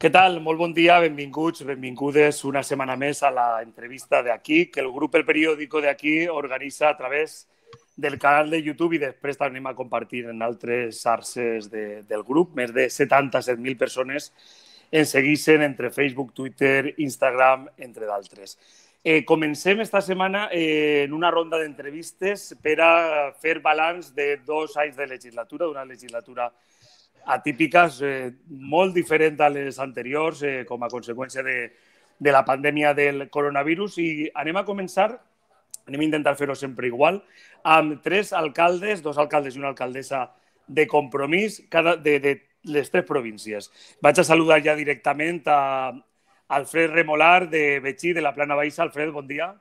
[0.00, 0.38] Què tal?
[0.40, 5.18] Molt bon dia, benvinguts, benvingudes una setmana més a la entrevista d'Aquí, que el grup
[5.18, 7.34] El Periódico d'Aquí organitza a través
[8.00, 12.56] del canal de YouTube i després també a compartir en altres xarxes de, del grup.
[12.56, 14.30] Més de 77.000 persones
[14.90, 18.56] ens segueixen entre Facebook, Twitter, Instagram, entre d'altres.
[19.04, 22.90] Eh, comencem esta setmana eh, en una ronda d'entrevistes per a
[23.36, 26.48] fer balanç de dos anys de legislatura, d'una legislatura
[27.26, 31.56] atípiques, eh, molt diferent a les anteriors eh, com a conseqüència de,
[32.18, 35.10] de la pandèmia del coronavirus i anem a començar,
[35.86, 37.22] anem a intentar fer-ho sempre igual,
[37.64, 40.28] amb tres alcaldes, dos alcaldes i una alcaldessa
[40.66, 43.70] de compromís cada, de, de les tres províncies.
[44.02, 45.90] Vaig a saludar ja directament a
[46.50, 48.82] Alfred Remolar de Betxí, de la Plana Baixa.
[48.82, 49.52] Alfred, bon dia.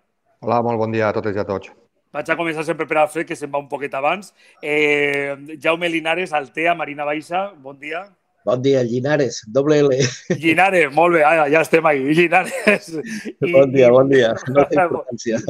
[0.41, 1.71] Hola, molt bon dia a totes i a tots.
[2.15, 4.31] Vaig a començar sempre per Alfred, que se'n va un poquet abans.
[4.65, 8.07] Eh, Jaume Linares, Altea, Marina Baixa, bon dia.
[8.47, 9.99] Bon dia, Linares, doble L.
[10.41, 12.01] Linares, molt bé, ja, ja estem ahí.
[12.17, 12.87] Linares.
[12.95, 14.31] I, bon dia, bon dia.
[14.49, 15.41] No té importància.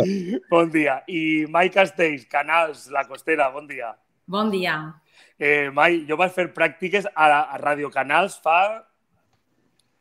[0.49, 0.97] Bon dia.
[1.07, 3.93] I Mai Castells, Canals, La Costera, bon dia.
[4.27, 4.75] Bon dia.
[5.39, 8.59] Eh, Mai, jo vaig fer pràctiques a, a Radio Canals fa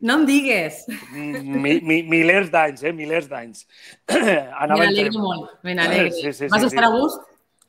[0.01, 0.85] no em digues.
[1.13, 2.93] Mi, mi, milers d'anys, eh?
[2.95, 3.65] Milers d'anys.
[4.13, 6.13] Me n'alegro molt, me n'alegro.
[6.15, 6.87] Sí, sí, Vas sí, estar sí.
[6.87, 7.25] a gust?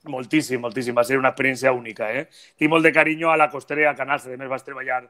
[0.10, 0.96] Moltíssim, moltíssim.
[0.96, 2.28] Va ser una experiència única, eh?
[2.58, 4.28] Tinc molt de carinyo a la costera i a Canals.
[4.30, 5.02] A més, vas treballar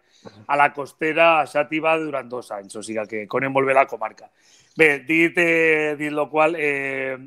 [0.47, 3.85] a la costera a Xàtiva durant dos anys, o sigui que conec molt bé la
[3.89, 4.31] comarca.
[4.79, 7.17] Bé, dit, eh, dit lo qual, eh,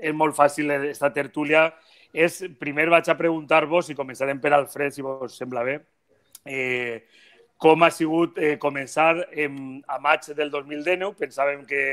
[0.00, 1.66] és molt fàcil esta tertúlia.
[2.12, 5.80] És, primer vaig a preguntar-vos, i començarem per Alfred, si vos sembla bé,
[6.46, 7.04] eh,
[7.58, 11.14] com ha sigut eh, començar en, a maig del 2019.
[11.18, 11.84] Pensàvem que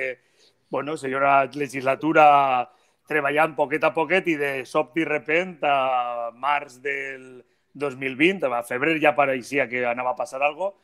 [0.72, 2.72] bueno, seria una legislatura
[3.12, 7.44] treballant poquet a poquet i de sobte i repent a març del
[7.76, 10.78] 2020, a febrer ja pareixia que anava a passar alguna cosa,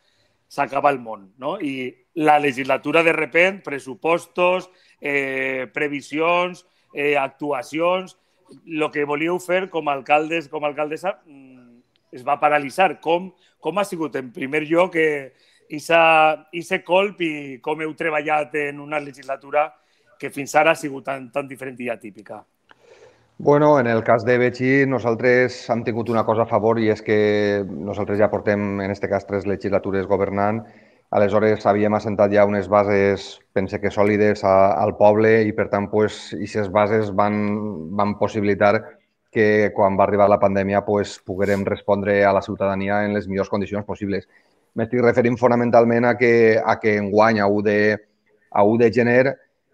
[0.48, 1.34] s'acaba el món.
[1.40, 1.58] No?
[1.60, 8.18] I la legislatura de repent, pressupostos, eh, previsions, eh, actuacions,
[8.66, 11.57] el que volíeu fer com a alcaldes, com a alcaldessa, mm,
[12.12, 13.00] es va paralitzar.
[13.02, 15.34] Com, com ha sigut, en primer lloc, eh,
[15.70, 17.32] ese colp i
[17.64, 19.68] com heu treballat en una legislatura
[20.18, 22.44] que fins ara ha sigut tan, tan diferent i atípica?
[23.40, 27.04] Bueno, en el cas de Betxí, nosaltres hem tingut una cosa a favor i és
[27.06, 30.64] que nosaltres ja portem, en aquest cas, tres legislatures governant.
[31.14, 35.86] Aleshores, havíem assentat ja unes bases, pense que sòlides a, al poble i, per tant,
[35.92, 37.38] pues, aquestes bases van,
[37.96, 38.74] van possibilitar
[39.32, 43.50] que quan va arribar la pandèmia pues, poguérem respondre a la ciutadania en les millors
[43.50, 44.28] condicions possibles.
[44.78, 47.80] M'estic referint fonamentalment a que, a que enguany, a 1 de,
[48.52, 49.26] a 1 de gener,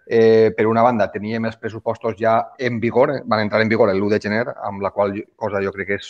[0.06, 4.09] eh, per una banda, teníem els pressupostos ja en vigor, van entrar en vigor l'1
[4.12, 6.09] de gener, amb la qual cosa jo crec que és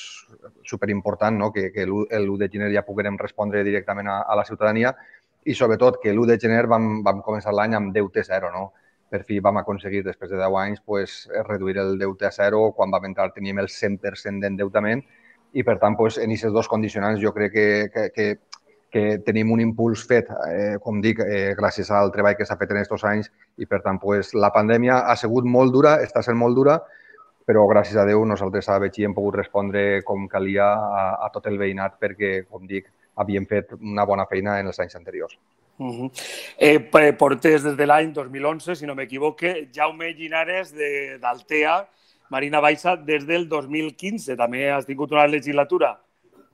[0.64, 1.52] superimportant no?
[1.53, 4.96] que, que l'1 de gener ja poguérem respondre directament a, a la ciutadania
[5.46, 8.52] i sobretot que l'1 de gener vam, vam començar l'any amb deute zero.
[8.52, 8.72] No?
[9.13, 12.72] Per fi vam aconseguir, després de 10 anys, pues, reduir el deute a zero.
[12.74, 15.03] Quan vam entrar teníem el 100% d'endeutament
[15.53, 18.28] i, per tant, pues, en aquests dos condicionants jo crec que, que, que,
[18.94, 22.73] que tenim un impuls fet, eh, com dic, eh, gràcies al treball que s'ha fet
[22.73, 23.29] en aquests anys
[23.62, 26.79] i, per tant, pues, la pandèmia ha sigut molt dura, està sent molt dura,
[27.46, 31.50] però gràcies a Déu nosaltres a Betxí hem pogut respondre com calia a, a tot
[31.52, 32.90] el veïnat perquè, com dic,
[33.22, 35.38] havíem fet una bona feina en els anys anteriors.
[35.79, 36.11] Uh -huh.
[36.57, 40.73] eh, portés des de l'any 2011, si no m'equivoque, Jaume Llinares
[41.19, 41.88] d'Altea,
[42.29, 44.35] Marina Baixa, des del 2015.
[44.35, 46.00] També has tingut una legislatura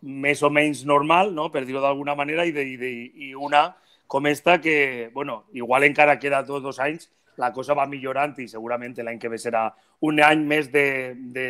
[0.02, 1.50] més o menys normal, no?
[1.52, 3.76] per dir-ho d'alguna manera, i, de, i, de, i una
[4.10, 8.48] com esta que, bueno, igual encara queda tots dos anys, la cosa va millorant i
[8.50, 9.68] segurament l'any que ve serà
[10.02, 11.46] un any més de, de,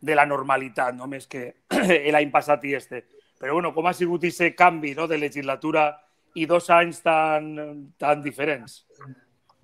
[0.00, 1.08] de la normalitat, no?
[1.10, 1.48] més que
[2.14, 3.02] l'any passat i este.
[3.40, 5.08] Però bueno, com ha sigut aquest canvi no?
[5.10, 5.88] de legislatura
[6.36, 7.54] i dos anys tan,
[7.98, 8.82] tan diferents?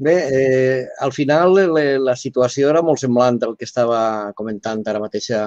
[0.03, 5.02] Bé, eh, al final le, la situació era molt semblant al que estava comentant ara
[5.02, 5.44] mateix a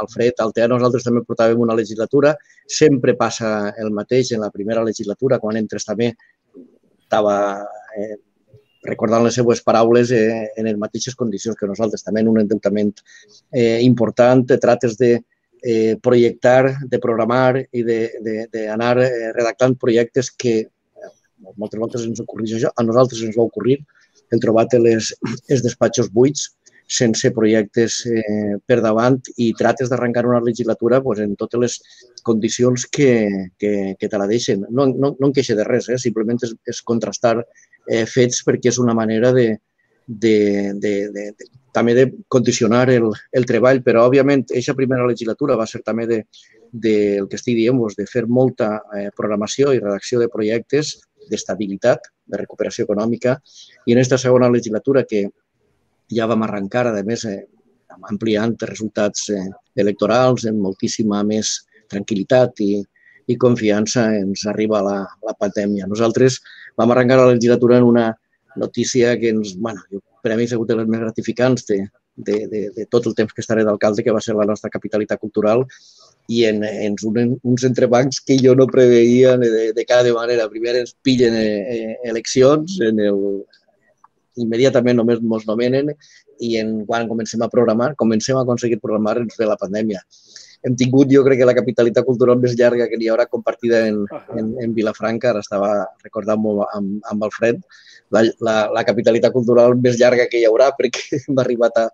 [0.00, 0.40] Alfred.
[0.42, 2.32] Al TEA nosaltres també portàvem una legislatura.
[2.66, 6.10] Sempre passa el mateix en la primera legislatura, quan entres també
[7.04, 7.36] estava
[7.94, 8.16] eh,
[8.88, 12.90] recordant les seues paraules eh, en les mateixes condicions que nosaltres, també en un endeutament
[13.52, 15.18] eh, important, trates de,
[15.62, 21.12] eh, projectar, de programar i d'anar eh, redactant projectes que eh,
[21.56, 23.78] moltes voltes ens ocorreix això, a nosaltres ens va ocorrir
[24.32, 25.12] el trobat les,
[25.48, 26.50] els despatxos buits
[26.92, 31.78] sense projectes eh, per davant i trates d'arrencar una legislatura pues, en totes les
[32.26, 33.12] condicions que,
[33.58, 34.66] que, que te la deixen.
[34.68, 35.98] No, no, no en queixa de res, eh?
[36.02, 39.48] simplement és, és contrastar eh, fets perquè és una manera de,
[40.06, 40.36] de,
[40.82, 45.66] de, de, de també de condicionar el, el treball, però òbviament aquesta primera legislatura va
[45.66, 46.18] ser també de,
[46.72, 50.98] de el que estic dient, doncs, de fer molta eh, programació i redacció de projectes
[51.30, 53.38] d'estabilitat, de, recuperació econòmica,
[53.86, 55.26] i en aquesta segona legislatura que
[56.12, 57.44] ja vam arrencar, a més, eh,
[58.08, 59.44] ampliant resultats eh,
[59.76, 61.58] electorals amb moltíssima més
[61.92, 62.72] tranquil·litat i,
[63.28, 65.88] i confiança ens arriba la, la pandèmia.
[65.88, 66.40] Nosaltres
[66.76, 68.08] vam arrencar la legislatura en una
[68.56, 69.84] notícia que ens, bueno,
[70.22, 71.80] per a mi ha sigut de les més gratificants de,
[72.16, 75.20] de, de, de tot el temps que estaré d'alcalde, que va ser la nostra capitalitat
[75.20, 75.66] cultural,
[76.30, 80.48] i en, en un, uns entrebancs que jo no preveia de, de cada manera.
[80.52, 83.18] Primer ens pillen eh, eleccions, en el,
[84.40, 85.92] immediatament només ens nomenen
[86.42, 90.00] i en, quan comencem a programar, comencem a aconseguir programar ens ve la pandèmia.
[90.62, 94.04] Hem tingut, jo crec que la capitalitat cultural més llarga que n'hi haurà compartida en,
[94.38, 95.72] en, en Vilafranca, ara estava
[96.04, 96.44] recordant
[96.78, 97.58] amb, amb el Fred,
[98.12, 101.86] la, la, la capitalitat cultural més llarga que hi haurà perquè hem arribat a,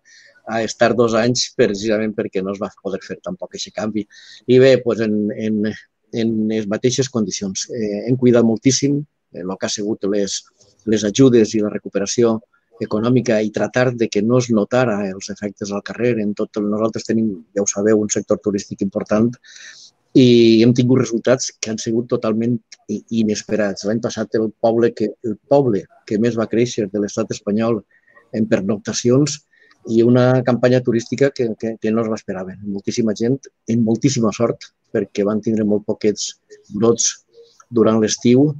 [0.48, 4.06] a estar dos anys precisament perquè no es va poder fer tampoc aquest canvi.
[4.46, 5.16] I bé, doncs en,
[5.46, 5.72] en,
[6.24, 7.68] en les mateixes condicions.
[7.70, 9.02] Eh, hem cuidat moltíssim
[9.38, 10.38] el que ha sigut les,
[10.88, 12.38] les ajudes i la recuperació
[12.80, 16.14] econòmica i tratar de que no es notara els efectes al carrer.
[16.22, 19.32] En tot nosaltres tenim, ja ho sabeu, un sector turístic important
[20.16, 22.56] i hem tingut resultats que han sigut totalment
[22.88, 23.84] inesperats.
[23.84, 27.82] L'any passat el poble, que, el poble que més va créixer de l'estat espanyol
[28.36, 29.38] en pernoctacions
[29.88, 32.56] i una campanya turística que, que, que no es l'esperava.
[32.64, 33.38] Moltíssima gent,
[33.72, 36.32] amb moltíssima sort, perquè van tindre molt poquets
[36.74, 37.12] brots
[37.70, 38.50] durant l'estiu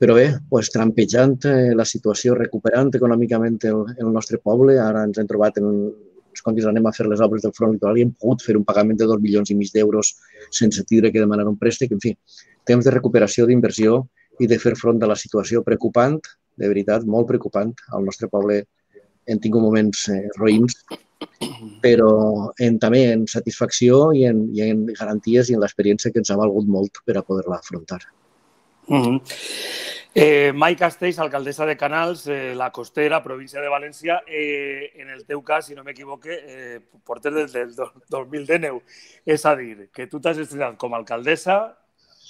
[0.00, 5.20] però bé, pues, trampejant eh, la situació, recuperant econòmicament el, el nostre poble, ara ens
[5.20, 5.66] hem trobat en
[6.40, 8.64] les condicions anem a fer les obres del front litoral i hem pogut fer un
[8.64, 10.14] pagament de dos milions i mig d'euros
[10.58, 11.92] sense tindre que demanar un préstec.
[11.92, 12.14] En fi,
[12.64, 14.06] temps de recuperació, d'inversió
[14.40, 16.16] i de fer front a la situació preocupant,
[16.56, 17.74] de veritat, molt preocupant.
[17.92, 18.62] Al nostre poble
[19.28, 20.80] hem tingut moments eh, roïns,
[21.84, 22.12] però
[22.56, 26.40] en, també en satisfacció i en, i en garanties i en l'experiència que ens ha
[26.40, 28.00] valgut molt per a poder-la afrontar.
[28.90, 29.20] Mm -hmm.
[30.14, 34.22] eh, Mai Castells, alcaldessa de Canals, eh, la Costera, província de València.
[34.26, 37.70] Eh, en el teu cas, si no m'equivoque, eh, portes des del
[38.08, 38.82] 2019.
[39.24, 41.76] És a dir, que tu t'has estrenat com a alcaldessa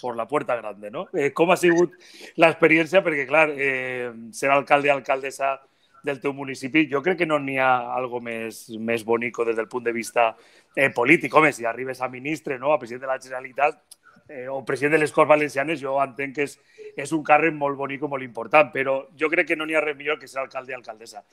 [0.02, 1.08] per la puerta grande, no?
[1.14, 1.92] Eh, com ha sigut
[2.36, 3.02] l'experiència?
[3.02, 5.60] Perquè, clar, eh, ser alcalde alcaldessa
[6.02, 9.68] del teu municipi, jo crec que no n'hi ha algo més, més bonico des del
[9.68, 10.36] punt de vista
[10.76, 11.34] eh, polític.
[11.34, 12.72] Home, si arribes a ministre, no?
[12.72, 13.89] a president de la Generalitat,
[14.30, 16.56] eh, o president de les Corts Valencianes, jo entenc que és,
[16.96, 19.84] és un càrrec molt bonic i molt important, però jo crec que no n'hi ha
[19.84, 21.24] res millor que ser alcalde i alcaldessa.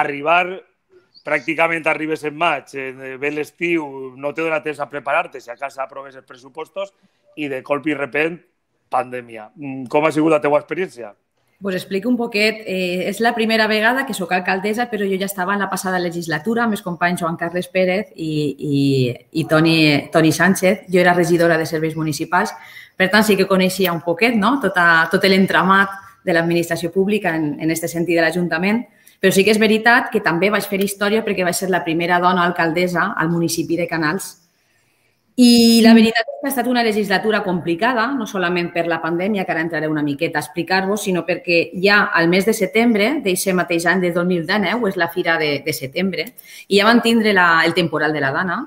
[0.00, 0.44] Arribar,
[1.26, 5.58] pràcticament arribes en maig, eh, ve l'estiu, no te dona temps a preparar-te, si a
[5.58, 6.94] casa aproves els pressupostos,
[7.36, 8.38] i de colp i repent,
[8.90, 9.50] pandèmia.
[9.56, 11.14] Mm, com ha sigut la teva experiència?
[11.60, 12.62] Pues explico un poquet.
[12.66, 15.98] Eh, és la primera vegada que sóc alcaldessa, però jo ja estava en la passada
[15.98, 20.86] legislatura amb els companys Joan Carles Pérez i, i, i Toni, Toni Sánchez.
[20.88, 22.54] Jo era regidora de serveis municipals,
[22.96, 24.58] per tant sí que coneixia un poquet no?
[24.60, 25.92] Tota, tot l'entramat
[26.24, 28.84] de l'administració pública en, en este sentit de l'Ajuntament,
[29.20, 32.20] però sí que és veritat que també vaig fer història perquè vaig ser la primera
[32.20, 34.39] dona alcaldessa al municipi de Canals
[35.40, 39.46] i la veritat és que ha estat una legislatura complicada, no solament per la pandèmia,
[39.46, 43.56] que ara entraré una miqueta a explicar-vos, sinó perquè ja al mes de setembre d'aquest
[43.56, 46.26] mateix any de 2019, és la fira de, de setembre,
[46.68, 48.58] i ja van tindre la, el temporal de la dana,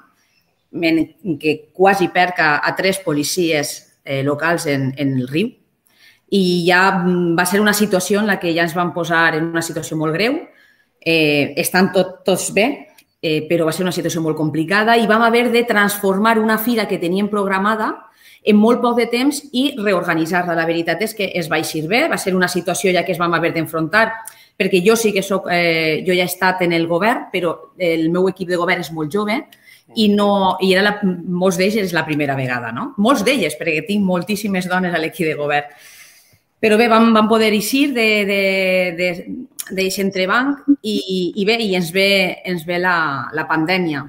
[0.73, 5.51] en que quasi perca a tres policies eh, locals en, en el riu,
[6.33, 7.03] i ja
[7.37, 10.17] va ser una situació en la que ja ens van posar en una situació molt
[10.17, 10.39] greu,
[11.05, 12.92] eh, estan tot, tots bé,
[13.23, 16.85] eh, però va ser una situació molt complicada i vam haver de transformar una fira
[16.89, 17.93] que teníem programada
[18.43, 20.57] en molt poc de temps i reorganitzar-la.
[20.59, 23.21] La veritat és que es va eixir bé, va ser una situació ja que es
[23.21, 24.09] vam haver d'enfrontar
[24.59, 28.09] perquè jo sí que soc, eh, jo ja he estat en el govern, però el
[28.11, 29.39] meu equip de govern és molt jove
[29.95, 32.91] i, no, i era la, molts d'ells és la primera vegada, no?
[33.01, 35.71] Molts d'elles, perquè tinc moltíssimes dones a l'equip de govern.
[36.63, 39.25] Però bé, vam, vam poder eixir d'aquest
[39.99, 44.05] entrebanc i, i bé, i ens ve, ens ve la, la pandèmia.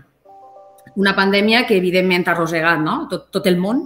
[0.94, 3.08] Una pandèmia que evidentment ha arrossegat no?
[3.10, 3.82] tot, tot el món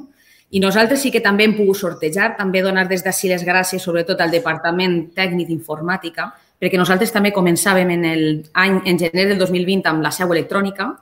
[0.52, 4.20] i nosaltres sí que també hem pogut sortejar, també donar des d'ací les gràcies sobretot
[4.20, 6.28] al Departament Tècnic d'Informàtica,
[6.60, 10.92] perquè nosaltres també començàvem en el any, en gener del 2020 amb la seu electrònica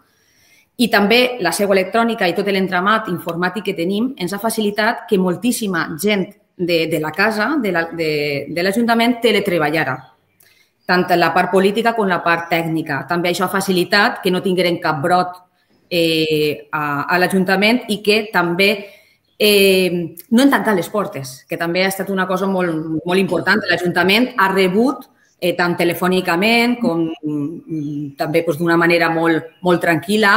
[0.78, 5.18] i també la seu electrònica i tot l'entramat informàtic que tenim ens ha facilitat que
[5.18, 7.73] moltíssima gent de, de la casa, de
[8.63, 9.97] l'Ajuntament, la, teletreballara,
[10.87, 13.05] tant la part política com la part tècnica.
[13.09, 15.35] També això ha facilitat que no tingueren cap brot
[15.91, 18.71] eh, a, a l'Ajuntament i que també
[19.39, 23.61] eh, no han tancat les portes, que també ha estat una cosa molt, molt important.
[23.69, 25.05] L'Ajuntament ha rebut
[25.41, 30.37] eh, tant telefònicament com mm, també doncs, d'una manera molt, molt tranquil·la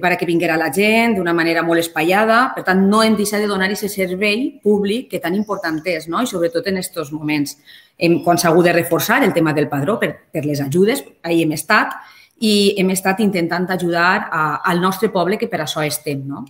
[0.00, 2.52] per a que vinguera la gent d'una manera molt espaiada.
[2.56, 6.22] Per tant, no hem deixat de donar aquest servei públic que tan important és, no?
[6.22, 7.56] i sobretot en aquests moments.
[7.98, 11.94] Hem, hagut de reforçar el tema del padró per, per les ajudes, ahir hem estat,
[12.40, 16.26] i hem estat intentant ajudar a, al nostre poble, que per això estem.
[16.26, 16.44] No?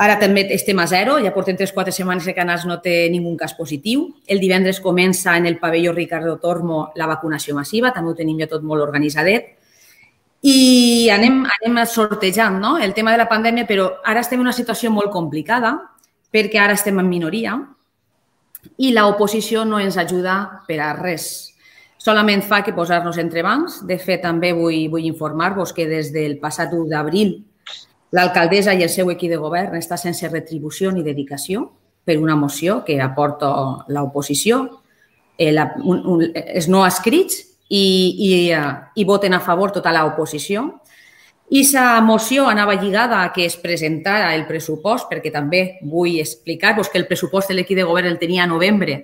[0.00, 3.52] Ara també estem a zero, ja portem 3-4 setmanes que Canals no té ningú cas
[3.52, 4.06] positiu.
[4.26, 8.48] El divendres comença en el pavelló Ricardo Tormo la vacunació massiva, també ho tenim ja
[8.48, 9.59] tot molt organitzadet.
[10.40, 12.78] I anem, anem sortejant no?
[12.78, 15.74] el tema de la pandèmia, però ara estem en una situació molt complicada
[16.32, 17.58] perquè ara estem en minoria
[18.80, 21.50] i l'oposició no ens ajuda per a res.
[22.00, 23.82] Solament fa que posar-nos entre bancs.
[23.84, 27.36] De fet, també vull, vull informar-vos que des del passat 1 d'abril
[28.16, 31.68] l'alcaldessa i el seu equip de govern està sense retribució ni dedicació
[32.04, 33.50] per una moció que aporta
[33.92, 34.80] l'oposició,
[35.36, 37.86] eh, la, un, un, els no escrits i,
[38.26, 38.30] i,
[38.98, 40.66] i voten a favor tota l'oposició.
[41.50, 46.90] I la moció anava lligada a que es presentara el pressupost, perquè també vull explicar-vos
[46.90, 49.00] que el pressupost de l'equip de govern el tenia a novembre,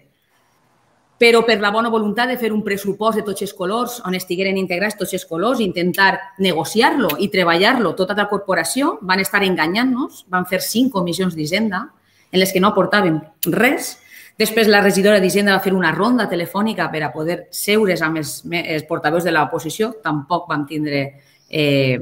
[1.19, 4.59] però per la bona voluntat de fer un pressupost de tots els colors, on estigueren
[4.61, 10.47] integrats tots els colors, intentar negociar-lo i treballar-lo tota la corporació, van estar enganyant-nos, van
[10.47, 11.87] fer cinc comissions d'Hisenda
[12.31, 13.97] en les que no aportaven res,
[14.37, 18.43] Després la regidora d'Hisenda va fer una ronda telefònica per a poder seure's amb els,
[18.53, 19.95] els portaveus de l'oposició.
[20.05, 21.03] Tampoc vam tindre
[21.49, 21.97] eh,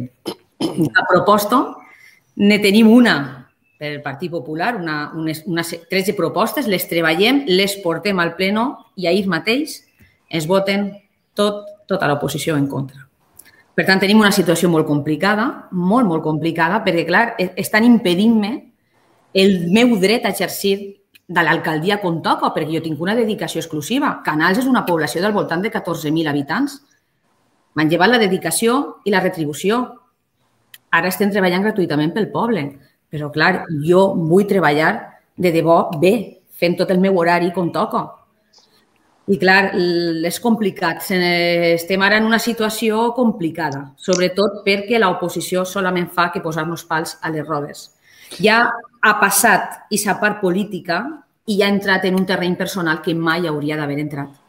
[0.67, 1.63] una proposta.
[2.43, 3.17] Ne tenim una
[3.79, 8.69] per el Partit Popular, una, unes, unes 13 propostes, les treballem, les portem al pleno
[8.97, 9.81] i ahir mateix
[10.31, 10.93] es voten
[11.35, 13.03] tot, tota l'oposició en contra.
[13.75, 18.53] Per tant, tenim una situació molt complicada, molt, molt complicada, perquè, clar, e, estan impedint-me
[19.35, 20.77] el meu dret a exercir
[21.27, 24.19] de l'alcaldia com toca, perquè jo tinc una dedicació exclusiva.
[24.25, 26.81] Canals és una població del voltant de 14.000 habitants.
[27.75, 29.81] M'han llevat la dedicació i la retribució.
[30.95, 32.67] Ara estem treballant gratuïtament pel poble.
[33.11, 34.93] Però, clar, jo vull treballar
[35.37, 38.05] de debò bé, fent tot el meu horari com toca.
[39.25, 41.01] I, clar, és complicat.
[41.09, 47.33] Estem ara en una situació complicada, sobretot perquè l'oposició solament fa que posar-nos pals a
[47.33, 47.94] les rodes
[48.41, 48.59] ja
[49.05, 51.03] ha passat i sa part política
[51.47, 54.41] i ha entrat en un terreny personal que mai hauria d'haver entrat.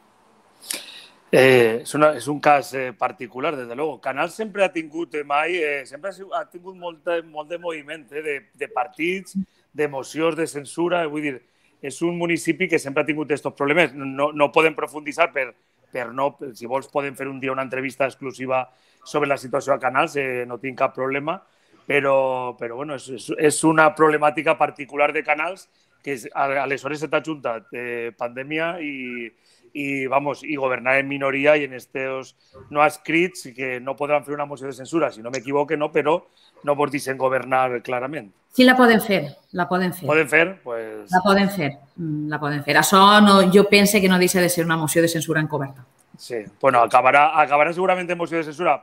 [1.36, 4.00] Eh, és, una, és un cas eh, particular, des de luego.
[4.00, 8.22] Canal sempre ha tingut, eh, mai, eh, sempre ha tingut molt molt de moviment eh,
[8.24, 9.36] de, de partits,
[9.74, 11.04] d'emocions, de censura.
[11.12, 11.36] Vull dir,
[11.82, 13.92] és un municipi que sempre ha tingut aquests problemes.
[13.94, 15.50] No, no podem profunditzar per,
[15.92, 16.38] per no...
[16.54, 18.64] Si vols, podem fer un dia una entrevista exclusiva
[19.04, 21.42] sobre la situació a Canals, eh, no tinc cap problema,
[21.88, 25.68] però, però bueno, és, és, és una problemàtica particular de canals
[26.06, 29.32] que és, aleshores s'ha juntat eh, pandèmia i,
[29.74, 32.36] i, vamos, i governar en minoria i en estos
[32.70, 36.20] no escrits que no podran fer una moció de censura, si no m'equivoque, no, però
[36.64, 38.32] no vos dicen governar clarament.
[38.56, 40.08] Sí, la poden fer, la poden fer.
[40.08, 40.46] Poden fer?
[40.64, 41.12] Pues...
[41.12, 42.78] La poden fer, mm, la poden fer.
[42.80, 45.84] Això no, jo pense que no deixa de ser una moció de censura encoberta.
[46.18, 48.78] Sí, bueno, acabarà, acabarà segurament en moció de censura.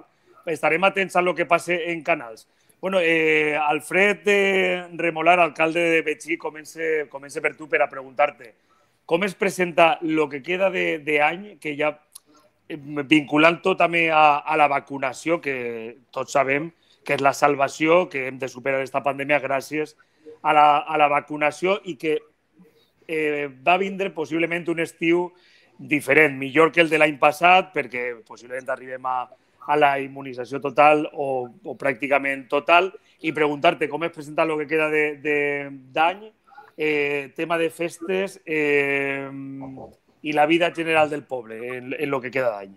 [0.45, 2.45] Estarem atents a lo que passe en canals.
[2.83, 8.49] Bueno, eh, Alfred de Remolar, alcalde de Betxí, comença, comença per tu per a preguntar-te
[9.07, 11.93] com es presenta el que queda d'any, que ja
[12.67, 12.75] eh,
[13.07, 16.73] vinculant tot també a, a la vacunació, que tots sabem
[17.07, 19.95] que és la salvació, que hem de superar aquesta pandèmia gràcies
[20.43, 22.17] a la, a la vacunació i que
[23.07, 25.29] eh, va vindre possiblement un estiu
[25.79, 29.21] diferent, millor que el de l'any passat, perquè possiblement arribem a,
[29.67, 32.91] a la immunització total o, pràcticament total
[33.23, 36.25] i preguntar-te com es presenta el que queda d'any,
[36.77, 39.31] eh, tema de festes eh,
[40.23, 42.75] i la vida general del poble en, lo que queda d'any.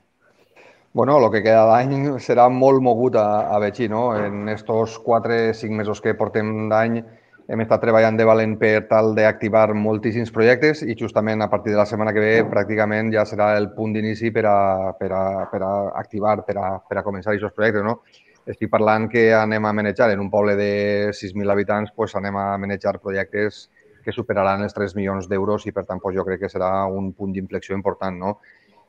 [0.94, 4.16] Bueno, lo que queda d'any serà molt mogut a, a no?
[4.16, 7.04] En estos 4-5 mesos que portem d'any
[7.48, 11.78] hem estat treballant de valent per tal d'activar moltíssims projectes i justament a partir de
[11.78, 14.58] la setmana que ve pràcticament ja serà el punt d'inici per, a,
[15.00, 17.86] per, a, per a activar, per a, per a començar aquests projectes.
[17.86, 18.00] No?
[18.46, 22.52] Estic parlant que anem a manejar en un poble de 6.000 habitants, pues anem a
[22.62, 23.70] manejar projectes
[24.06, 27.14] que superaran els 3 milions d'euros i, per tant, pues jo crec que serà un
[27.14, 28.20] punt d'inflexió important.
[28.22, 28.38] No?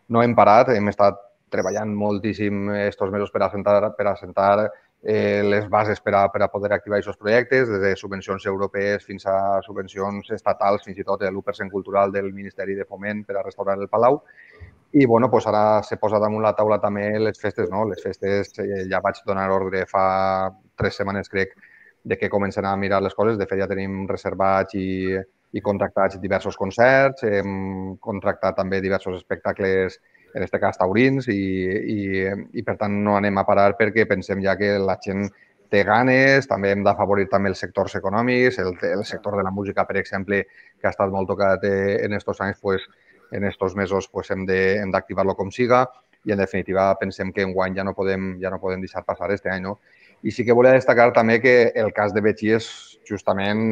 [0.08, 1.18] no hem parat, hem estat
[1.52, 4.68] treballant moltíssim estos mesos per assentar, per assentar
[5.02, 9.04] eh, les bases per a, per a poder activar aquests projectes, des de subvencions europees
[9.04, 13.44] fins a subvencions estatals, fins i tot l'1% cultural del Ministeri de Foment per a
[13.44, 14.22] restaurar el Palau.
[14.92, 17.70] I bueno, pues ara s'ha posat damunt la taula també les festes.
[17.70, 17.84] No?
[17.84, 21.56] Les festes eh, ja vaig donar ordre fa tres setmanes, crec,
[22.06, 23.38] de que comencen a mirar les coses.
[23.38, 25.16] De fet, ja tenim reservats i,
[25.52, 30.00] i contractats diversos concerts, hem contractat també diversos espectacles
[30.36, 31.40] en aquest cas taurins, i,
[31.96, 31.98] i,
[32.60, 35.30] i per tant no anem a parar perquè pensem ja que la gent
[35.72, 39.86] té ganes, també hem d'afavorir també els sectors econòmics, el, el sector de la música,
[39.88, 40.44] per exemple,
[40.78, 42.86] que ha estat molt tocat eh, en estos anys, pues,
[43.32, 45.86] en estos mesos pues, hem d'activar-lo com siga
[46.26, 49.50] i en definitiva pensem que enguany ja no podem, ja no podem deixar passar este
[49.50, 49.62] any.
[49.62, 49.78] No?
[50.22, 52.68] I sí que volia destacar també que el cas de Betxí és
[53.06, 53.62] justament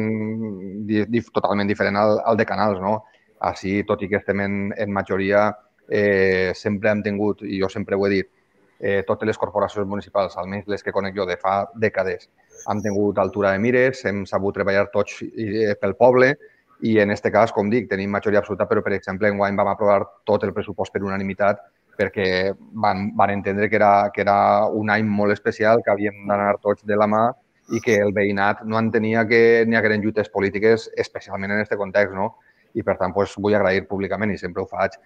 [0.87, 2.79] di, di, totalment diferent al, al de Canals.
[2.79, 3.01] No?
[3.43, 5.49] Així, tot i que estem en, en majoria,
[5.89, 8.31] eh, sempre hem tingut, i jo sempre ho he dit,
[8.79, 12.29] eh, totes les corporacions municipals, almenys les que conec jo de fa dècades,
[12.67, 16.35] han tingut altura de mires, hem sabut treballar tots eh, pel poble
[16.83, 20.01] i en aquest cas, com dic, tenim majoria absoluta, però per exemple enguany vam aprovar
[20.27, 21.61] tot el pressupost per unanimitat
[21.95, 26.57] perquè van, van entendre que era, que era un any molt especial, que havíem d'anar
[26.61, 27.29] tots de la mà
[27.73, 32.13] i que el veïnat no entenia que n'hi hagueren lluites polítiques, especialment en aquest context,
[32.13, 32.35] no?
[32.75, 34.99] I, per tant, pues, vull agrair públicament, i sempre ho faig,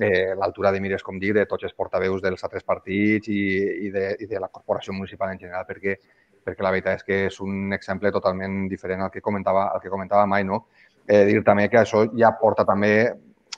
[0.00, 3.42] eh, l'altura de mires, com dic, de tots els portaveus dels altres partits i,
[3.86, 5.96] i, de, i de la corporació municipal en general, perquè,
[6.46, 9.92] perquè la veritat és que és un exemple totalment diferent al que comentava, al que
[9.92, 10.66] comentava mai, no?
[11.06, 12.92] Eh, dir també que això ja porta també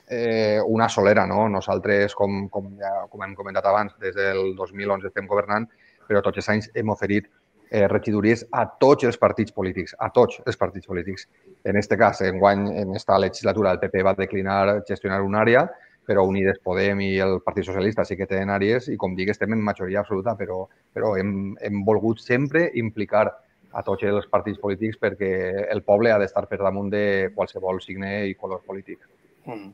[0.09, 1.47] eh, una solera, no?
[1.49, 5.67] Nosaltres, com, com, ja, com hem comentat abans, des del 2011 estem governant,
[6.09, 7.29] però tots els anys hem oferit
[7.69, 11.27] eh, regidories a tots els partits polítics, a tots els partits polítics.
[11.63, 15.67] En aquest cas, en guany, en esta legislatura, el PP va declinar gestionar una àrea,
[16.09, 19.53] però Unides Podem i el Partit Socialista sí que tenen àrees i, com dic, estem
[19.53, 20.63] en majoria absoluta, però,
[20.95, 23.27] però hem, hem volgut sempre implicar
[23.69, 25.29] a tots els partits polítics perquè
[25.69, 27.03] el poble ha d'estar per damunt de
[27.35, 29.05] qualsevol signe i color polític.
[29.45, 29.69] Mm.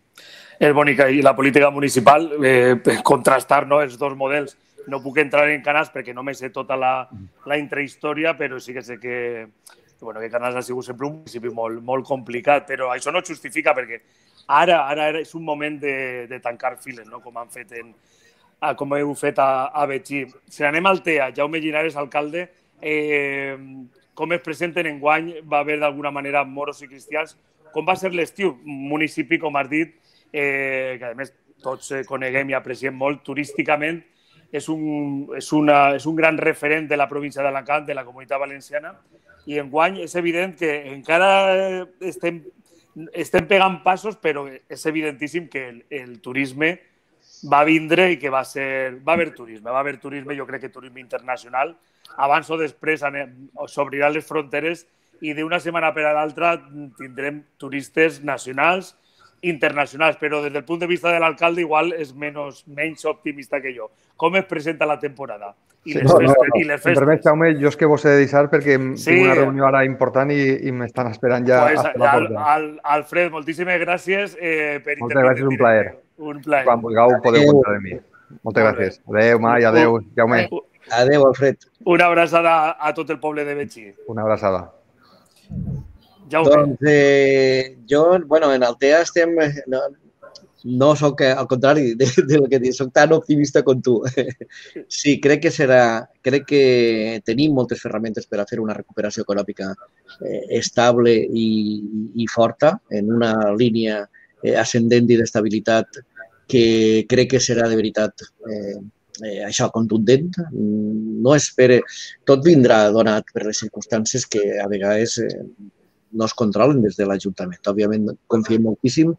[0.59, 4.57] És bònica i la política municipal, eh, contrastar no, els dos models.
[4.91, 6.93] No puc entrar en Canals perquè no me sé tota la,
[7.47, 9.47] la intrahistòria, però sí que sé que,
[10.01, 13.73] bueno, que Canals ha sigut sempre un municipi molt, molt complicat, però això no justifica
[13.73, 14.03] perquè
[14.47, 17.21] Ara, ara, és un moment de, de tancar files, no?
[17.23, 17.93] com han fet en,
[18.77, 20.25] com heu fet a, a Betxí.
[20.49, 22.47] Si anem al TEA, Jaume Linares, alcalde,
[22.81, 23.57] eh,
[24.13, 25.33] com es presenten en guany?
[25.49, 27.35] Va haver d'alguna manera moros i cristians?
[27.73, 28.53] Com va ser l'estiu?
[28.63, 29.97] Un municipi, com has dit,
[30.31, 31.33] eh, que a més
[31.65, 34.03] tots coneguem i apreciem molt turísticament,
[34.55, 38.39] és un, és, una, és un gran referent de la província d'Alacant, de la comunitat
[38.39, 38.93] valenciana,
[39.45, 42.41] i en guany és evident que encara estem
[43.13, 46.75] estem pegant passos, però és evidentíssim que el, el turisme
[47.51, 48.97] va vindre i que va ser...
[49.05, 51.75] Va haver turisme, va haver turisme, jo crec que turisme internacional.
[52.15, 54.85] Abans o després s'obriran les fronteres
[55.25, 56.55] i d'una setmana per a l'altra
[56.99, 58.93] tindrem turistes nacionals,
[59.49, 63.73] internacionals, però des del punt de vista de l'alcalde igual és menys, menys optimista que
[63.75, 63.89] jo.
[64.17, 65.53] Com es presenta la temporada?
[65.85, 66.59] I les, no, festes, no, no.
[66.59, 66.97] I les festes.
[66.99, 69.11] Permet, Jaume, jo és que vos he de deixar perquè sí.
[69.11, 73.79] tinc una reunió ara important i, i m'estan esperant ja pues, al, al, Alfred, moltíssimes
[73.83, 75.87] gràcies eh, per Moltes gràcies, un plaer.
[76.17, 76.65] Un plaer.
[76.65, 77.99] Quan vulgueu podeu comptar de mi.
[78.41, 79.01] Moltes gràcies.
[79.13, 80.45] Adéu, Mai, adéu, Jaume.
[80.89, 81.69] Adéu, Alfred.
[81.85, 83.91] Una abraçada a tot el poble de Betxí.
[84.09, 84.71] Una abraçada.
[86.31, 86.49] Jaume.
[86.49, 89.35] Doncs eh, jo, bueno, en Altea estem...
[89.67, 89.81] No,
[90.65, 93.99] no sóc, eh, al contrari de, de lo que dius, sóc tan optimista com tu.
[94.89, 96.63] Sí, crec que serà, crec que
[97.25, 99.69] tenim moltes ferramentes per a fer una recuperació econòmica
[100.25, 101.45] eh, estable i,
[102.17, 104.01] i forta en una línia
[104.41, 106.01] eh, ascendent i d'estabilitat
[106.49, 108.75] que crec que serà de veritat eh,
[109.21, 110.33] eh, això contundent.
[110.49, 111.81] No espere,
[112.25, 115.29] tot vindrà donat per les circumstàncies que a vegades eh,
[116.15, 117.61] no es controlen des de l'Ajuntament.
[117.71, 119.11] Òbviament, confiem moltíssim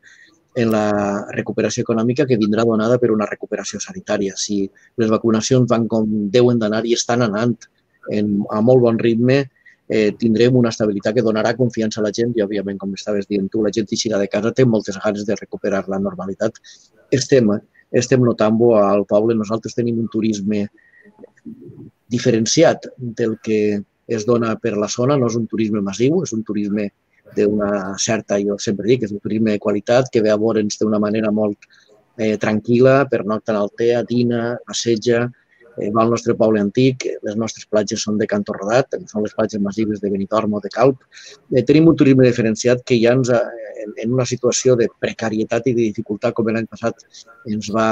[0.57, 0.87] en la
[1.37, 4.37] recuperació econòmica que vindrà donada per una recuperació sanitària.
[4.41, 4.63] Si
[4.97, 7.55] les vacunacions van com deuen d'anar i estan anant
[8.11, 9.43] en, a molt bon ritme,
[9.89, 13.51] eh, tindrem una estabilitat que donarà confiança a la gent i, òbviament, com estaves dient
[13.53, 16.59] tu, la gent eixirà de casa, té moltes ganes de recuperar la normalitat.
[17.13, 17.53] Estem,
[17.93, 19.37] estem notant-ho al poble.
[19.37, 20.67] Nosaltres tenim un turisme
[22.11, 23.61] diferenciat del que
[24.07, 26.91] es dona per la zona, no és un turisme massiu, és un turisme
[27.37, 31.01] d'una certa, jo sempre dic, és un turisme de qualitat que ve a veure'ns d'una
[31.03, 31.67] manera molt
[32.19, 35.27] eh, tranquil·la, pernocta en Altea, dina, assetja,
[35.77, 39.35] eh, va al nostre poble antic, les nostres platges són de Canto Rodat, són les
[39.37, 41.03] platges massives de Benitormo, de Calp.
[41.53, 45.75] Eh, tenim un turisme diferenciat que ja ens, en, en una situació de precarietat i
[45.75, 47.05] de dificultat com l'any passat
[47.51, 47.91] ens va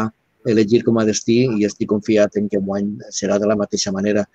[0.51, 4.27] elegir com a destí i estic confiat en que enguany serà de la mateixa manera.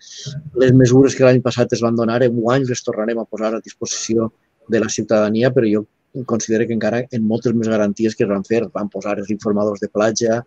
[0.62, 4.32] Les mesures que l'any passat es van donar, enguany les tornarem a posar a disposició
[4.70, 5.86] de la ciutadania, però jo
[6.26, 8.64] considero que encara en moltes més garanties que es van fer.
[8.74, 10.42] Van posar els informadors de platja,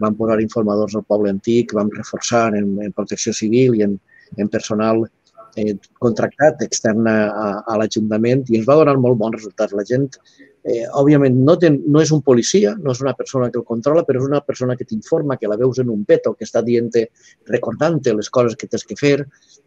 [0.00, 3.98] van posar informadors al poble antic, vam reforçar en, en protecció civil i en,
[4.36, 5.04] en personal
[5.56, 7.18] eh, contractat extern a,
[7.66, 9.74] a l'Ajuntament i ens va donar molt bons resultats.
[9.74, 10.08] La gent
[10.68, 14.04] eh, òbviament no, ten, no és un policia, no és una persona que el controla,
[14.06, 16.90] però és una persona que t'informa, que la veus en un peto, que està dient
[17.48, 19.16] recordant-te les coses que tens que fer,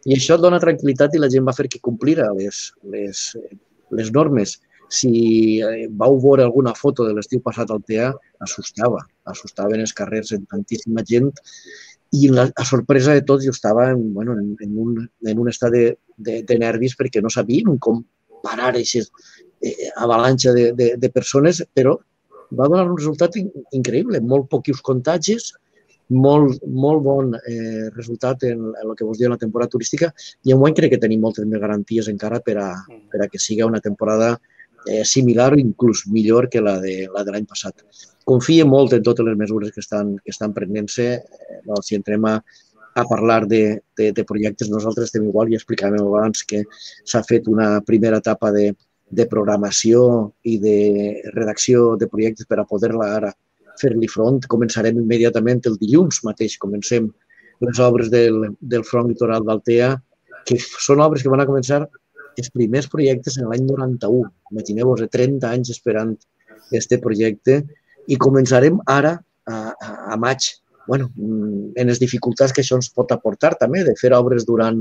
[0.06, 3.24] i això dona tranquil·litat i la gent va fer que complira les, les,
[3.98, 4.58] les normes.
[4.92, 5.12] Si
[5.64, 8.10] eh, vau veure alguna foto de l'estiu passat al TEA,
[8.44, 9.00] assustava,
[9.32, 11.32] assustava en els carrers en tantíssima gent
[12.12, 15.48] i la, a sorpresa de tots jo estava en, bueno, en, en, un, en un
[15.48, 15.84] estat de,
[16.16, 18.02] de, de nervis perquè no sabíem com
[18.44, 19.08] parar aquestes
[19.96, 21.96] avalanxa de, de, de persones, però
[22.52, 25.52] va donar un resultat increïble, molt pocs contagis,
[26.12, 30.10] molt, molt bon eh, resultat en, en el que vos diu la temporada turística
[30.44, 32.70] i enguany crec que tenim moltes més garanties encara per a,
[33.08, 34.34] per a que siga una temporada
[34.86, 37.80] eh, similar o inclús millor que la de la de l'any passat.
[38.28, 41.08] Confie molt en totes les mesures que estan, que estan prenent-se.
[41.22, 42.36] Eh, no, si entrem a,
[42.94, 46.64] a parlar de, de, de projectes, nosaltres estem igual i explicàvem abans que
[47.04, 48.72] s'ha fet una primera etapa de,
[49.12, 50.02] de programació
[50.48, 50.76] i de
[51.34, 53.32] redacció de projectes per a poder-la ara
[53.80, 54.40] fer-li front.
[54.52, 57.10] Començarem immediatament el dilluns mateix, comencem
[57.62, 59.92] les obres del, del front litoral d'Altea,
[60.48, 61.84] que són obres que van a començar
[62.40, 64.24] els primers projectes en l'any 91.
[64.54, 66.16] Imagineu-vos, 30 anys esperant
[66.72, 67.60] aquest projecte
[68.08, 70.48] i començarem ara a, a, a maig
[70.88, 74.80] bueno, en les dificultats que això ens pot aportar també, de fer obres durant,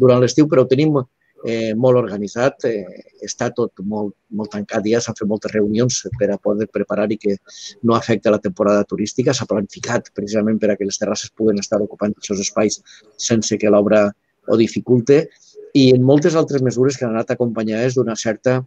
[0.00, 0.96] durant l'estiu, però tenim
[1.44, 6.30] eh, molt organitzat, eh, està tot molt, molt tancat ja, s'han fet moltes reunions per
[6.32, 7.36] a poder preparar i que
[7.82, 11.80] no afecta la temporada turística, s'ha planificat precisament per a que les terrasses puguen estar
[11.82, 12.80] ocupant aquests espais
[13.16, 14.06] sense que l'obra
[14.46, 15.26] ho dificulte
[15.74, 18.62] i en moltes altres mesures que han anat acompanyades d'una certa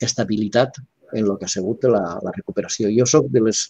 [0.00, 0.78] estabilitat
[1.12, 2.90] en el que ha sigut la, la recuperació.
[2.94, 3.64] Jo sóc de les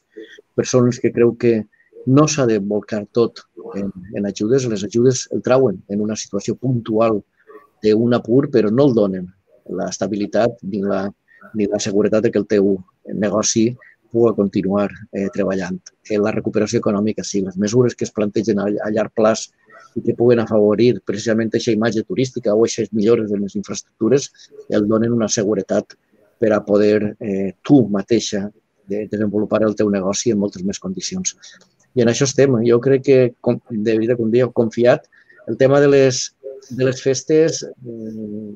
[0.55, 1.63] persones que creu que
[2.07, 3.43] no s'ha de volcar tot
[3.77, 4.67] en, en ajudes.
[4.69, 7.23] Les ajudes el trauen en una situació puntual
[7.85, 9.29] d'un apur, però no el donen
[9.71, 11.05] l'estabilitat ni la,
[11.55, 12.75] ni la seguretat que el teu
[13.15, 13.71] negoci
[14.11, 15.79] pugui continuar eh, treballant.
[16.09, 19.47] Eh, la recuperació econòmica, sí, les mesures que es plantegen a, a llarg plaç
[19.97, 24.31] i que puguen afavorir precisament aquesta imatge turística o aquestes millores de les infraestructures,
[24.71, 25.97] el donen una seguretat
[26.41, 28.49] per a poder eh, tu mateixa
[28.91, 31.37] de desenvolupar el teu negoci en moltes més condicions.
[31.95, 32.55] I en això estem.
[32.67, 35.07] Jo crec que, com, de veritat, com dia, confiat,
[35.51, 36.31] el tema de les,
[36.69, 38.51] de les festes mm,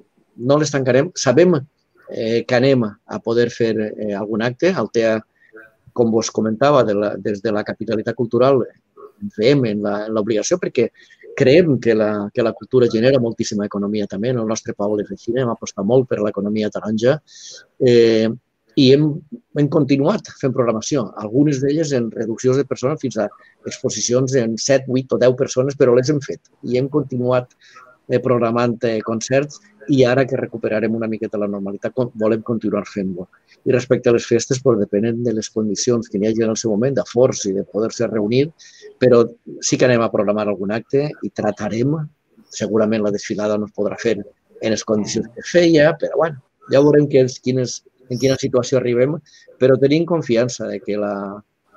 [0.48, 1.10] no les tancarem.
[1.16, 4.72] Sabem eh, que anem a poder fer eh, algun acte.
[4.72, 5.18] El TEA,
[5.94, 8.64] com vos comentava, de la, des de la capitalitat cultural
[9.38, 10.88] veiem en l'obligació perquè
[11.38, 14.30] creiem que la, que la cultura genera moltíssima economia també.
[14.30, 17.18] En el nostre poble és així, hem apostat molt per l'economia taronja.
[17.80, 18.28] Eh,
[18.74, 19.06] i hem,
[19.58, 23.28] hem continuat fent programació, algunes d'elles en reduccions de persones fins a
[23.68, 27.54] exposicions en 7, 8 o 10 persones, però les hem fet i hem continuat
[28.24, 33.26] programant concerts i ara que recuperarem una miqueta la normalitat volem continuar fent-ho.
[33.64, 36.60] I respecte a les festes, doncs, depenen de les condicions que n'hi hagi en el
[36.60, 38.50] seu moment, de força i de poder-se reunir,
[39.00, 39.24] però
[39.60, 41.96] sí que anem a programar algun acte i tratarem,
[42.48, 46.40] segurament la desfilada no es podrà fer en les condicions que feia, però bueno,
[46.72, 49.16] ja veurem quines en quina situació arribem,
[49.60, 51.14] però tenim confiança de que la,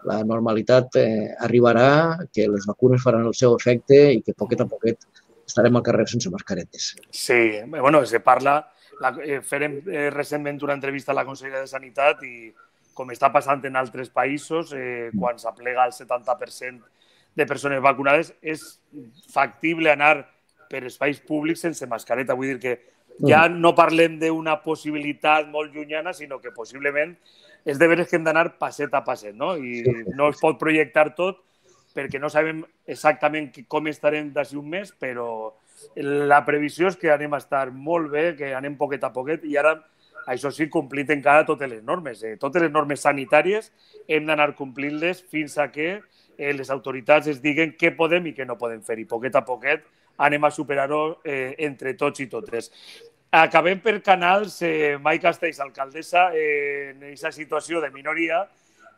[0.08, 4.68] la normalitat eh, arribarà, que les vacunes faran el seu efecte i que poquet a
[4.70, 5.08] poquet
[5.48, 6.96] estarem al carrer sense mascaretes.
[7.10, 8.60] Sí, bueno, se parla,
[9.00, 12.52] la, eh, farem eh, recentment una entrevista a la Consellera de Sanitat i
[12.98, 16.84] com està passant en altres països, eh, quan s'aplega el 70%
[17.38, 18.64] de persones vacunades, és
[19.32, 20.26] factible anar
[20.68, 22.36] per espais públics sense mascareta.
[22.36, 22.78] Vull dir que
[23.30, 27.16] ja no parlem d'una possibilitat molt llunyana, sinó que possiblement
[27.66, 29.56] és de veres que hem d'anar passet a passet, no?
[29.58, 31.44] I no es pot projectar tot
[31.98, 35.28] perquè no sabem exactament com estarem d'ací un mes, però
[35.98, 39.58] la previsió és que anem a estar molt bé, que anem poquet a poquet i
[39.58, 39.74] ara,
[40.30, 42.22] això sí, complint encara totes les normes.
[42.24, 42.36] Eh?
[42.38, 43.72] Totes les normes sanitàries
[44.08, 45.90] hem d'anar complint-les fins a que
[46.38, 49.00] eh, les autoritats es diguen què podem i què no podem fer.
[49.00, 49.86] I poquet a poquet
[50.18, 52.72] anem a superar-ho eh, entre tots i totes.
[53.38, 58.46] Acabem per canals, eh, Mai Castells, alcaldessa, eh, en aquesta situació de minoria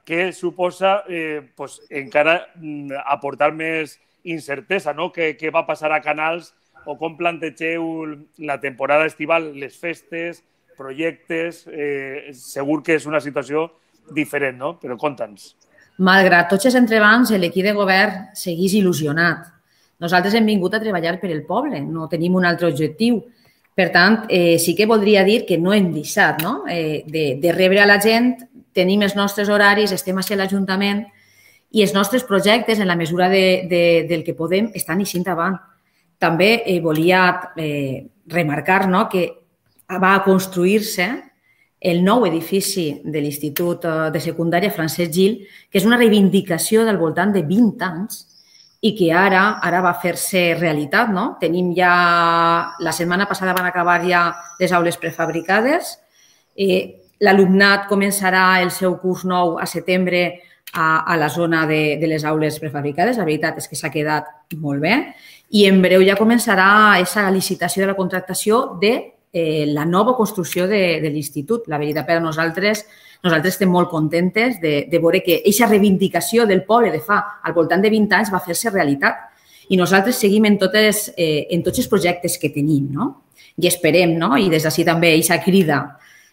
[0.06, 5.12] que suposa eh, pues, encara mm, aportar més incertesa, no?
[5.16, 6.54] Què, què va passar a canals
[6.86, 7.86] o com plantegeu
[8.40, 10.44] la temporada estival, les festes,
[10.78, 11.66] projectes...
[11.68, 13.68] Eh, segur que és una situació
[14.16, 14.76] diferent, no?
[14.82, 15.54] Però conta'ns.
[16.00, 19.60] Malgrat tots els entrebancs, l'equip de govern seguís il·lusionat
[20.00, 23.20] nosaltres hem vingut a treballar per el poble, no tenim un altre objectiu.
[23.76, 26.64] Per tant, eh, sí que voldria dir que no hem deixat no?
[26.68, 28.34] eh, de, de rebre a la gent,
[28.80, 31.04] tenim els nostres horaris, estem a ser l'Ajuntament
[31.76, 35.60] i els nostres projectes, en la mesura de, de, del que podem, estan eixint avant.
[36.20, 37.28] També eh, volia
[37.60, 39.28] eh, remarcar no, que
[40.02, 41.10] va construir-se
[41.80, 45.38] el nou edifici de l'Institut eh, de Secundària Francesc Gil,
[45.72, 48.26] que és una reivindicació del voltant de 20 anys
[48.82, 51.12] i que ara ara va fer-se realitat.
[51.16, 51.36] No?
[51.40, 51.94] Tenim ja,
[52.80, 55.98] la setmana passada van acabar ja les aules prefabricades,
[56.56, 60.42] eh, l'alumnat començarà el seu curs nou a setembre
[60.74, 63.18] a, a la zona de, de les aules prefabricades.
[63.18, 64.96] La veritat és que s'ha quedat molt bé
[65.50, 68.94] i en breu ja començarà aquesta licitació de la contractació de
[69.34, 71.68] eh, la nova construcció de, de l'institut.
[71.68, 72.86] La veritat, per a nosaltres,
[73.24, 77.56] nosaltres estem molt contentes de, de veure que aquesta reivindicació del poble de fa al
[77.58, 79.26] voltant de 20 anys va fer-se realitat
[79.70, 83.10] i nosaltres seguim en, totes, eh, en tots els projectes que tenim, no?
[83.60, 84.36] I esperem, no?
[84.38, 85.82] I des d'ací també aquesta crida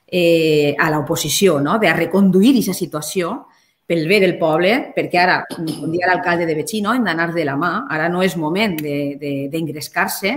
[0.07, 1.79] eh, a l'oposició, no?
[1.79, 3.47] De reconduir aquesta situació
[3.87, 6.92] pel bé del poble, perquè ara, com dia l'alcalde de Betxí, no?
[6.95, 7.87] hem d'anar de la mà.
[7.90, 10.33] Ara no és moment d'engrescar-se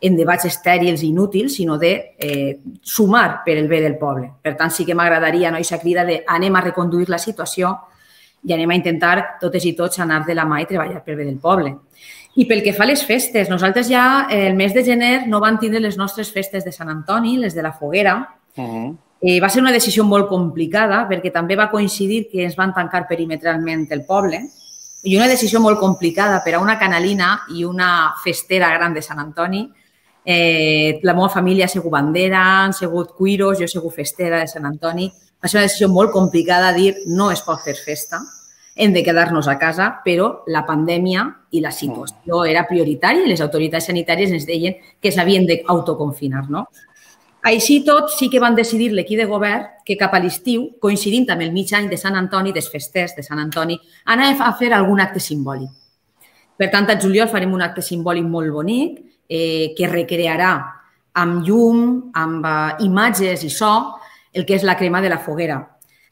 [0.00, 4.30] en debats estèrils i inútils, sinó de eh, sumar per el bé del poble.
[4.42, 7.72] Per tant, sí que m'agradaria no, aquesta crida de anem a reconduir la situació
[8.44, 11.28] i anem a intentar totes i tots anar de la mà i treballar pel bé
[11.28, 11.76] del poble.
[12.40, 15.58] I pel que fa a les festes, nosaltres ja el mes de gener no vam
[15.60, 18.16] tindre les nostres festes de Sant Antoni, les de la Foguera,
[18.56, 22.56] uh -huh Eh, va ser una decisió molt complicada perquè també va coincidir que ens
[22.56, 24.40] van tancar perimetralment el poble
[25.02, 29.20] i una decisió molt complicada per a una canalina i una festera gran de Sant
[29.20, 29.66] Antoni.
[30.24, 34.48] Eh, la meva família ha sigut bandera, han sigut cuiros, jo he sigut festera de
[34.48, 35.10] Sant Antoni.
[35.40, 38.20] Va ser una decisió molt complicada dir no es pot fer festa,
[38.76, 43.40] hem de quedar-nos a casa, però la pandèmia i la situació era prioritària i les
[43.44, 46.46] autoritats sanitàries ens deien que s'havien d'autoconfinar.
[46.48, 46.68] No?
[47.42, 51.40] Així tot, sí que van decidir l'equip de govern que cap a l'estiu, coincidint amb
[51.46, 53.78] el mig any de Sant Antoni, des festers de Sant Antoni,
[54.12, 55.70] anava a fer algun acte simbòlic.
[56.60, 60.52] Per tant, a juliol farem un acte simbòlic molt bonic eh, que recrearà
[61.16, 63.72] amb llum, amb uh, imatges i so,
[64.32, 65.58] el que és la crema de la foguera.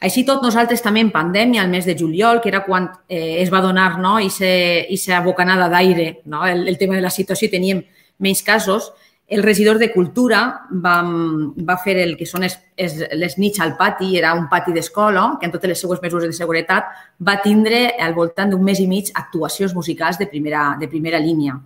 [0.01, 3.51] Així tot, nosaltres també en pandèmia, al mes de juliol, que era quan eh, es
[3.51, 7.83] va donar no, aquesta bocanada d'aire, no, el, el tema de la situació, teníem
[8.23, 8.93] menys casos,
[9.29, 13.75] el regidor de Cultura va, va fer el que són es, es, les nits al
[13.77, 16.89] pati, era un pati d'escola, que en totes les seues mesures de seguretat
[17.21, 21.59] va tindre al voltant d'un mes i mig actuacions musicals de primera, de primera línia.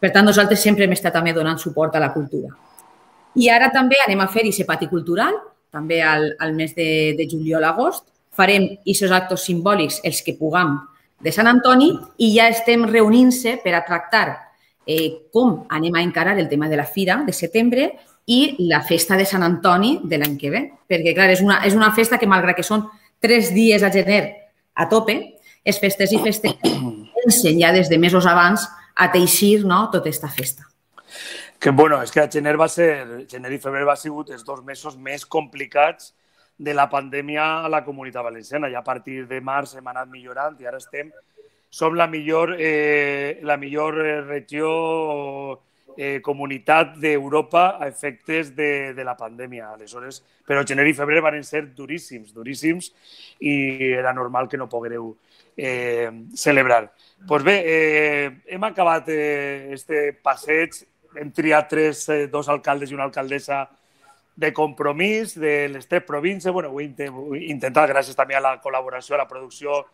[0.00, 2.54] Per tant, nosaltres sempre hem estat també donant suport a la cultura.
[3.36, 5.36] I ara també anem a fer aquest pati cultural,
[5.68, 8.06] també al, al mes de, de juliol-agost.
[8.32, 10.78] Farem aquests actes simbòlics, els que puguem,
[11.20, 11.92] de Sant Antoni
[12.24, 14.45] i ja estem reunint-se per a tractar
[14.86, 17.90] eh, com anem a encarar el tema de la fira de setembre
[18.26, 20.62] i la festa de Sant Antoni de l'any que ve.
[20.88, 22.86] Perquè, clar, és una, és una festa que, malgrat que són
[23.22, 24.22] tres dies a gener
[24.74, 25.16] a tope,
[25.66, 26.54] és festes i festes
[27.26, 30.66] ensen ja des de mesos abans a teixir no, tota aquesta festa.
[31.58, 34.62] Que bueno, és que a gener va ser, gener i febrer va sigut els dos
[34.64, 36.12] mesos més complicats
[36.58, 38.70] de la pandèmia a la comunitat valenciana.
[38.72, 41.10] Ja a partir de març hem anat millorant i ara estem
[41.70, 45.60] som la millor, eh, la millor eh, regió
[45.96, 49.72] eh, comunitat d'Europa a efectes de, de la pandèmia.
[49.72, 52.92] Aleshores, però gener i febrer van ser duríssims, duríssims,
[53.40, 55.14] i era normal que no poguereu
[55.56, 56.92] eh, celebrar.
[57.16, 60.76] Doncs pues bé, eh, hem acabat eh, este passeig,
[61.16, 63.64] hem triat tres, eh, dos alcaldes i una alcaldessa
[64.36, 66.52] de compromís de les tres províncies.
[66.52, 69.86] Bueno, ho he intentat gràcies també a la col·laboració, a la producció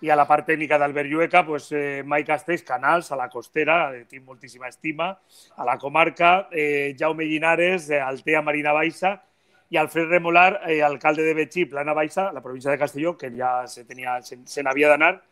[0.00, 3.94] i a la part tècnica d'Albert Llueca, pues, eh, Mai Castells, Canals, a la Costera,
[3.94, 5.18] eh, tinc moltíssima estima,
[5.56, 9.22] a la comarca, eh, Jaume Llinares, eh, Altea Marina Baixa,
[9.68, 13.66] i Alfred Remolar, eh, alcalde de Betxí, Plana Baixa, la província de Castelló, que ja
[13.66, 15.22] se, tenia, se, se n'havia d'anar.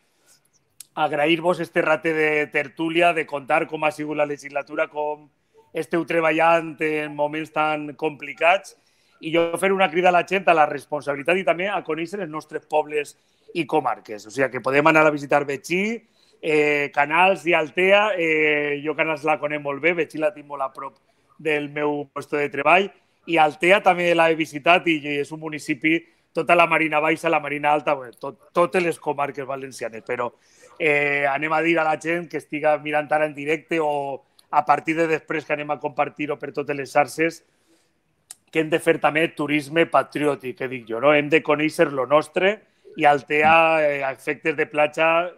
[0.95, 5.29] Agrair-vos este rate de tertúlia, de contar com ha sigut la legislatura, com
[5.73, 8.77] esteu treballant en moments tan complicats
[9.19, 12.21] i jo fer una crida a la gent a la responsabilitat i també a conèixer
[12.23, 13.15] els nostres pobles
[13.53, 14.25] i comarques.
[14.25, 16.01] O sigui, que podem anar a visitar Betxí,
[16.41, 18.11] eh, Canals i Altea.
[18.17, 20.97] Eh, jo Canals la conec molt bé, Betxí la tinc molt a prop
[21.37, 22.89] del meu lloc de treball
[23.25, 25.97] i Altea també l'he visitat i és un municipi,
[26.35, 30.29] tota la Marina Baixa, la Marina Alta, bueno, tot, totes les comarques valencianes, però
[30.77, 34.65] eh, anem a dir a la gent que estiga mirant ara en directe o a
[34.65, 37.41] partir de després que anem a compartir-ho per totes les xarxes,
[38.51, 41.13] que hem de fer també turisme patriòtic, que dic jo, no?
[41.15, 42.59] Hem de conèixer lo nostre,
[42.95, 45.31] i Altea, eh, a efectes de platja,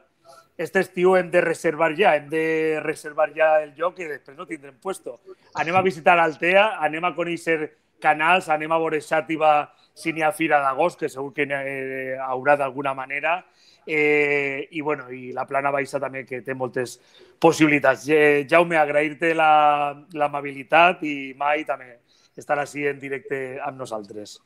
[0.57, 4.47] este estiu hem de reservar ja, hem de reservar ja el lloc i després no
[4.49, 5.19] tindrem puesto.
[5.53, 10.33] Anem a visitar Altea, anem a conèixer canals, anem a veure Xàtiva si n'hi ha
[10.33, 13.39] Fira d'agost, que segur que eh, haurà d'alguna manera,
[13.85, 16.99] eh, i, bueno, i la plana baixa també, que té moltes
[17.41, 18.05] possibilitats.
[18.09, 21.97] Eh, Jaume, agrair-te l'amabilitat la, i mai també
[22.37, 24.37] estar així en directe amb nosaltres.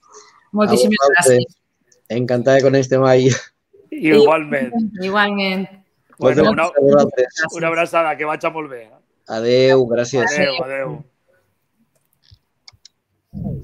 [0.55, 1.60] Moltíssimes gràcies.
[2.11, 3.29] Encantada con este Mai.
[3.91, 4.75] Igualmente.
[5.01, 5.69] Igualment.
[6.17, 7.05] Pues bueno, una,
[7.51, 8.89] una que vaig a molt bé.
[9.31, 10.27] Adeu, gràcies.
[10.27, 10.89] Adeu, adeu.
[13.31, 13.61] adeu.